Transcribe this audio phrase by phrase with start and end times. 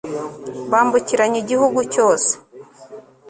[0.71, 2.31] bambukiranya igihugu cyose